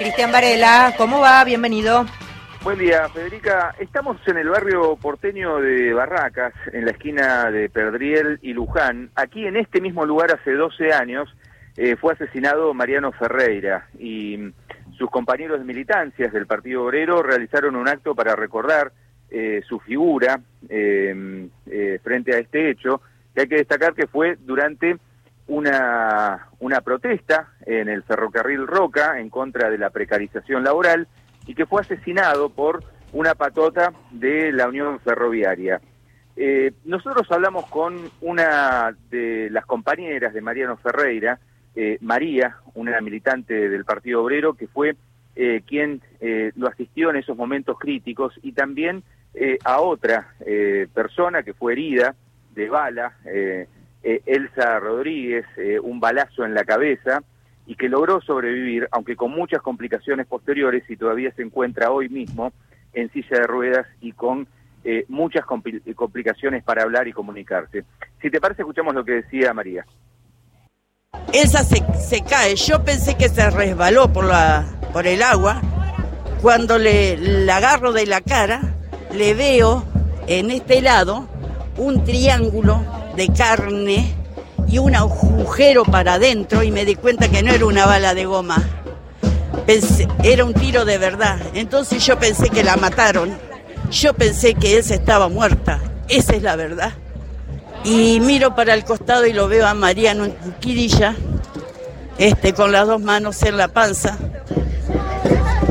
Cristian 0.00 0.32
Varela, 0.32 0.94
¿cómo 0.96 1.20
va? 1.20 1.44
Bienvenido. 1.44 2.06
Buen 2.64 2.78
día, 2.78 3.06
Federica. 3.10 3.74
Estamos 3.78 4.16
en 4.26 4.38
el 4.38 4.48
barrio 4.48 4.96
porteño 4.96 5.58
de 5.58 5.92
Barracas, 5.92 6.54
en 6.72 6.86
la 6.86 6.92
esquina 6.92 7.50
de 7.50 7.68
Perdriel 7.68 8.38
y 8.40 8.54
Luján. 8.54 9.10
Aquí 9.14 9.46
en 9.46 9.58
este 9.58 9.82
mismo 9.82 10.06
lugar 10.06 10.32
hace 10.32 10.52
12 10.52 10.94
años 10.94 11.28
eh, 11.76 11.96
fue 11.96 12.14
asesinado 12.14 12.72
Mariano 12.72 13.12
Ferreira 13.12 13.88
y 13.98 14.38
sus 14.96 15.10
compañeros 15.10 15.58
de 15.58 15.66
militancias 15.66 16.32
del 16.32 16.46
Partido 16.46 16.84
Obrero 16.84 17.22
realizaron 17.22 17.76
un 17.76 17.86
acto 17.86 18.14
para 18.14 18.34
recordar 18.34 18.92
eh, 19.28 19.60
su 19.68 19.80
figura 19.80 20.40
eh, 20.70 21.50
frente 22.02 22.34
a 22.34 22.38
este 22.38 22.70
hecho, 22.70 23.02
que 23.34 23.42
hay 23.42 23.48
que 23.48 23.56
destacar 23.56 23.92
que 23.92 24.06
fue 24.06 24.38
durante 24.40 24.96
una, 25.50 26.48
una 26.60 26.80
protesta 26.80 27.48
en 27.66 27.88
el 27.88 28.04
ferrocarril 28.04 28.68
Roca 28.68 29.18
en 29.18 29.30
contra 29.30 29.68
de 29.68 29.78
la 29.78 29.90
precarización 29.90 30.62
laboral 30.62 31.08
y 31.46 31.54
que 31.56 31.66
fue 31.66 31.80
asesinado 31.80 32.50
por 32.50 32.84
una 33.12 33.34
patota 33.34 33.92
de 34.12 34.52
la 34.52 34.68
Unión 34.68 35.00
Ferroviaria. 35.00 35.80
Eh, 36.36 36.72
nosotros 36.84 37.26
hablamos 37.32 37.66
con 37.66 37.98
una 38.20 38.96
de 39.10 39.50
las 39.50 39.66
compañeras 39.66 40.32
de 40.32 40.40
Mariano 40.40 40.76
Ferreira, 40.76 41.40
eh, 41.74 41.98
María, 42.00 42.56
una 42.74 43.00
militante 43.00 43.68
del 43.68 43.84
Partido 43.84 44.22
Obrero, 44.22 44.54
que 44.54 44.68
fue 44.68 44.94
eh, 45.34 45.62
quien 45.66 46.00
lo 46.54 46.68
asistió 46.68 47.10
en 47.10 47.16
esos 47.16 47.36
momentos 47.36 47.76
críticos, 47.78 48.38
y 48.42 48.52
también 48.52 49.02
a 49.64 49.80
otra 49.80 50.34
persona 50.92 51.42
que 51.42 51.54
fue 51.54 51.72
herida 51.72 52.14
de 52.54 52.68
bala, 52.68 53.16
eh, 54.02 54.22
Elsa 54.26 54.78
Rodríguez, 54.78 55.44
eh, 55.56 55.78
un 55.78 56.00
balazo 56.00 56.44
en 56.44 56.54
la 56.54 56.64
cabeza 56.64 57.22
y 57.66 57.76
que 57.76 57.88
logró 57.88 58.20
sobrevivir, 58.20 58.88
aunque 58.90 59.14
con 59.14 59.30
muchas 59.30 59.62
complicaciones 59.62 60.26
posteriores 60.26 60.82
y 60.88 60.96
todavía 60.96 61.32
se 61.32 61.42
encuentra 61.42 61.90
hoy 61.90 62.08
mismo 62.08 62.52
en 62.92 63.12
silla 63.12 63.40
de 63.40 63.46
ruedas 63.46 63.86
y 64.00 64.12
con 64.12 64.48
eh, 64.82 65.04
muchas 65.08 65.44
complicaciones 65.44 66.64
para 66.64 66.82
hablar 66.82 67.06
y 67.06 67.12
comunicarse. 67.12 67.84
Si 68.22 68.30
te 68.30 68.40
parece, 68.40 68.62
escuchamos 68.62 68.94
lo 68.94 69.04
que 69.04 69.22
decía 69.22 69.52
María. 69.52 69.84
Elsa 71.32 71.62
se, 71.62 72.22
cae, 72.22 72.56
yo 72.56 72.82
pensé 72.84 73.16
que 73.16 73.28
se 73.28 73.50
resbaló 73.50 74.12
por, 74.12 74.24
la, 74.24 74.64
por 74.92 75.06
el 75.06 75.22
agua, 75.22 75.60
cuando 76.40 76.78
le 76.78 77.48
agarro 77.50 77.92
de 77.92 78.06
la 78.06 78.20
cara, 78.20 78.62
le 79.14 79.34
veo 79.34 79.84
en 80.26 80.50
este 80.50 80.80
lado 80.80 81.28
un 81.76 82.04
triángulo 82.04 82.99
de 83.20 83.28
carne 83.28 84.14
y 84.66 84.78
un 84.78 84.96
agujero 84.96 85.84
para 85.84 86.14
adentro 86.14 86.62
y 86.62 86.70
me 86.70 86.86
di 86.86 86.94
cuenta 86.94 87.28
que 87.28 87.42
no 87.42 87.52
era 87.52 87.66
una 87.66 87.84
bala 87.84 88.14
de 88.14 88.24
goma. 88.24 88.66
era 90.22 90.42
un 90.42 90.54
tiro 90.54 90.86
de 90.86 90.96
verdad. 90.96 91.38
Entonces 91.52 92.02
yo 92.06 92.18
pensé 92.18 92.48
que 92.48 92.64
la 92.64 92.76
mataron. 92.76 93.36
Yo 93.90 94.14
pensé 94.14 94.54
que 94.54 94.78
esa 94.78 94.94
estaba 94.94 95.28
muerta. 95.28 95.80
Esa 96.08 96.34
es 96.34 96.42
la 96.42 96.56
verdad. 96.56 96.94
Y 97.84 98.20
miro 98.20 98.54
para 98.54 98.72
el 98.72 98.86
costado 98.86 99.26
y 99.26 99.34
lo 99.34 99.48
veo 99.48 99.66
a 99.66 99.74
Mariano 99.74 100.24
en 100.24 100.30
cuquirilla, 100.30 101.14
este, 102.16 102.54
con 102.54 102.72
las 102.72 102.86
dos 102.86 103.02
manos 103.02 103.42
en 103.42 103.58
la 103.58 103.68
panza. 103.68 104.16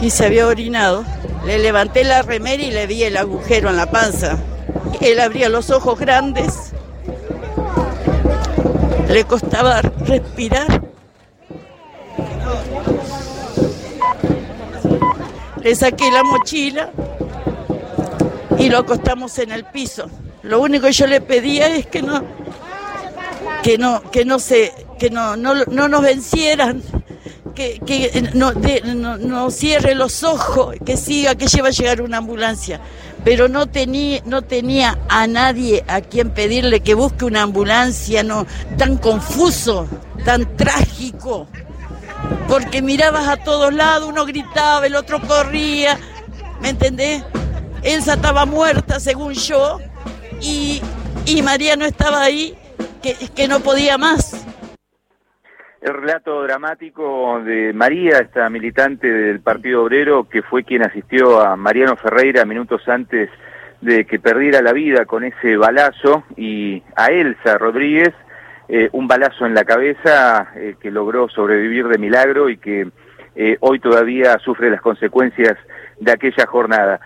Y 0.00 0.10
se 0.10 0.26
había 0.26 0.46
orinado. 0.46 1.04
Le 1.44 1.58
levanté 1.58 2.04
la 2.04 2.22
remera 2.22 2.62
y 2.62 2.70
le 2.70 2.86
vi 2.86 3.02
el 3.02 3.16
agujero 3.16 3.68
en 3.68 3.78
la 3.78 3.90
panza. 3.90 4.38
Él 5.00 5.18
abría 5.18 5.48
los 5.48 5.70
ojos 5.70 5.98
grandes 5.98 6.71
le 9.12 9.24
costaba 9.24 9.80
respirar. 9.82 10.82
Le 15.62 15.74
saqué 15.76 16.10
la 16.10 16.24
mochila 16.24 16.90
y 18.58 18.68
lo 18.68 18.78
acostamos 18.78 19.38
en 19.38 19.52
el 19.52 19.64
piso. 19.64 20.08
Lo 20.42 20.60
único 20.60 20.86
que 20.86 20.92
yo 20.92 21.06
le 21.06 21.20
pedía 21.20 21.68
es 21.68 21.86
que 21.86 22.02
no, 22.02 22.24
que 23.62 23.78
no, 23.78 24.02
que 24.10 24.24
no 24.24 24.38
se, 24.38 24.72
que 24.98 25.10
no, 25.10 25.36
no, 25.36 25.54
no 25.66 25.88
nos 25.88 26.02
vencieran, 26.02 26.82
que, 27.54 27.80
que 27.80 28.30
no, 28.34 28.52
no, 28.52 29.16
no, 29.16 29.50
cierre 29.50 29.94
los 29.94 30.22
ojos, 30.22 30.76
que 30.84 30.96
siga, 30.96 31.34
que 31.34 31.46
lleva 31.46 31.68
a 31.68 31.70
llegar 31.70 32.02
una 32.02 32.18
ambulancia. 32.18 32.80
Pero 33.24 33.48
no 33.48 33.66
tenía, 33.66 34.20
no 34.24 34.42
tenía 34.42 34.98
a 35.08 35.26
nadie 35.26 35.84
a 35.86 36.00
quien 36.00 36.30
pedirle 36.30 36.80
que 36.80 36.94
busque 36.94 37.24
una 37.24 37.42
ambulancia, 37.42 38.22
no, 38.22 38.46
tan 38.76 38.96
confuso, 38.96 39.86
tan 40.24 40.56
trágico. 40.56 41.46
Porque 42.48 42.82
mirabas 42.82 43.28
a 43.28 43.36
todos 43.36 43.72
lados, 43.72 44.08
uno 44.08 44.24
gritaba, 44.24 44.86
el 44.86 44.94
otro 44.94 45.20
corría, 45.20 45.98
¿me 46.60 46.70
entendés? 46.70 47.22
Elsa 47.82 48.14
estaba 48.14 48.46
muerta, 48.46 49.00
según 49.00 49.34
yo, 49.34 49.78
y, 50.40 50.80
y 51.26 51.42
María 51.42 51.76
no 51.76 51.84
estaba 51.84 52.22
ahí, 52.22 52.56
que, 53.02 53.14
que 53.14 53.48
no 53.48 53.60
podía 53.60 53.98
más 53.98 54.31
el 55.82 55.94
relato 55.94 56.44
dramático 56.44 57.40
de 57.44 57.72
María, 57.72 58.18
esta 58.18 58.48
militante 58.48 59.08
del 59.08 59.40
Partido 59.40 59.82
Obrero, 59.82 60.28
que 60.28 60.42
fue 60.42 60.62
quien 60.62 60.82
asistió 60.82 61.40
a 61.40 61.56
Mariano 61.56 61.96
Ferreira 61.96 62.44
minutos 62.44 62.88
antes 62.88 63.28
de 63.80 64.04
que 64.04 64.20
perdiera 64.20 64.62
la 64.62 64.72
vida 64.72 65.06
con 65.06 65.24
ese 65.24 65.56
balazo, 65.56 66.22
y 66.36 66.80
a 66.94 67.08
Elsa 67.08 67.58
Rodríguez, 67.58 68.14
eh, 68.68 68.90
un 68.92 69.08
balazo 69.08 69.44
en 69.44 69.54
la 69.54 69.64
cabeza 69.64 70.52
eh, 70.54 70.76
que 70.80 70.92
logró 70.92 71.28
sobrevivir 71.28 71.88
de 71.88 71.98
milagro 71.98 72.48
y 72.48 72.58
que 72.58 72.88
eh, 73.34 73.56
hoy 73.58 73.80
todavía 73.80 74.38
sufre 74.38 74.70
las 74.70 74.80
consecuencias 74.80 75.58
de 75.98 76.12
aquella 76.12 76.46
jornada. 76.46 77.00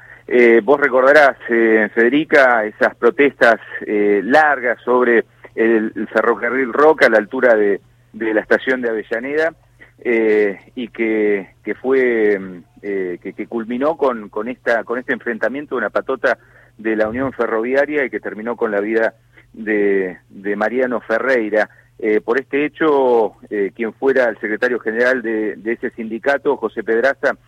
vos 0.64 0.80
recordarás, 0.80 1.38
Federica, 1.46 2.64
esas 2.64 2.94
protestas 2.96 3.60
largas 3.86 4.82
sobre 4.82 5.24
el 5.54 6.08
ferrocarril 6.12 6.72
Roca 6.72 7.06
a 7.06 7.10
la 7.10 7.18
altura 7.18 7.54
de 7.54 7.80
de 8.16 8.32
la 8.32 8.40
estación 8.40 8.80
de 8.80 8.88
Avellaneda 8.88 9.54
eh, 9.98 10.58
y 10.74 10.88
que, 10.88 11.50
que 11.62 11.74
fue 11.74 12.40
eh, 12.82 13.18
que, 13.22 13.46
culminó 13.46 13.96
con, 13.96 14.28
con 14.30 14.48
esta 14.48 14.84
con 14.84 14.98
este 14.98 15.12
enfrentamiento 15.12 15.74
de 15.74 15.80
una 15.80 15.90
patota 15.90 16.38
de 16.78 16.96
la 16.96 17.08
Unión 17.08 17.32
Ferroviaria 17.32 18.04
y 18.04 18.10
que 18.10 18.20
terminó 18.20 18.56
con 18.56 18.70
la 18.70 18.80
vida 18.80 19.14
de, 19.52 20.18
Mariano 20.56 21.00
Ferreira. 21.00 21.68
Eh, 21.98 22.20
por 22.20 22.38
este 22.38 22.66
hecho, 22.66 23.36
quien 23.74 23.94
fuera 23.94 24.28
el 24.28 24.38
secretario 24.38 24.78
general 24.78 25.22
de, 25.22 25.58
ese 25.64 25.88
sindicato, 25.90 26.58
José 26.58 26.82
Pedraza, 26.82 27.38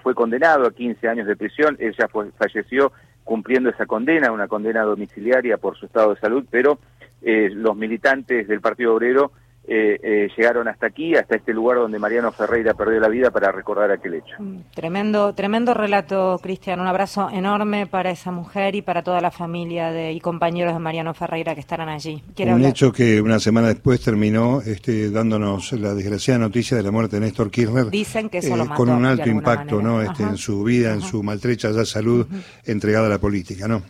fue 0.00 0.14
condenado 0.14 0.66
a 0.66 0.72
15 0.72 1.08
años 1.08 1.26
de 1.26 1.34
prisión. 1.34 1.76
Él 1.80 1.94
ya 1.98 2.08
falleció 2.38 2.92
cumpliendo 3.24 3.70
esa 3.70 3.86
condena, 3.86 4.30
una 4.30 4.46
condena 4.46 4.82
domiciliaria 4.82 5.56
por 5.56 5.76
su 5.76 5.86
estado 5.86 6.14
de 6.14 6.20
salud, 6.20 6.46
pero 6.48 6.78
los 7.22 7.76
militantes 7.76 8.46
del 8.46 8.60
Partido 8.60 8.94
Obrero 8.94 9.32
eh, 9.68 9.98
eh, 10.02 10.28
llegaron 10.36 10.68
hasta 10.68 10.86
aquí, 10.86 11.16
hasta 11.16 11.36
este 11.36 11.52
lugar 11.52 11.78
donde 11.78 11.98
Mariano 11.98 12.30
Ferreira 12.30 12.74
perdió 12.74 13.00
la 13.00 13.08
vida 13.08 13.30
para 13.30 13.50
recordar 13.50 13.90
aquel 13.90 14.14
hecho. 14.14 14.34
Mm, 14.38 14.58
tremendo, 14.74 15.34
tremendo 15.34 15.74
relato, 15.74 16.38
Cristian. 16.42 16.80
Un 16.80 16.86
abrazo 16.86 17.28
enorme 17.32 17.86
para 17.86 18.10
esa 18.10 18.30
mujer 18.30 18.74
y 18.76 18.82
para 18.82 19.02
toda 19.02 19.20
la 19.20 19.30
familia 19.30 19.90
de, 19.90 20.12
y 20.12 20.20
compañeros 20.20 20.72
de 20.72 20.78
Mariano 20.78 21.14
Ferreira 21.14 21.54
que 21.54 21.60
estarán 21.60 21.88
allí. 21.88 22.22
Un 22.38 22.64
hecho 22.64 22.92
que 22.92 23.20
una 23.20 23.40
semana 23.40 23.68
después 23.68 24.00
terminó 24.00 24.60
este, 24.60 25.10
dándonos 25.10 25.72
la 25.72 25.94
desgraciada 25.94 26.38
noticia 26.38 26.76
de 26.76 26.82
la 26.82 26.90
muerte 26.90 27.16
de 27.16 27.26
Néstor 27.26 27.50
Kirchner. 27.50 27.90
Dicen 27.90 28.28
que 28.28 28.38
eso 28.38 28.56
eh, 28.56 28.68
Con 28.76 28.88
un 28.88 29.04
alto 29.04 29.28
impacto 29.28 29.82
¿no? 29.82 30.00
Este, 30.00 30.22
en 30.22 30.36
su 30.36 30.62
vida, 30.62 30.92
en 30.92 31.00
su 31.00 31.22
maltrecha 31.22 31.70
ya 31.72 31.84
salud 31.84 32.26
entregada 32.64 33.06
a 33.06 33.10
la 33.10 33.18
política, 33.18 33.66
¿no? 33.66 33.82